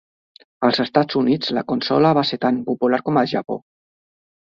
Als 0.67 0.79
Estats 0.83 1.17
Units 1.19 1.51
la 1.57 1.63
consola 1.71 2.13
va 2.19 2.23
ser 2.29 2.39
tan 2.45 2.57
popular 2.71 3.01
com 3.11 3.21
al 3.23 3.29
Japó. 3.35 3.59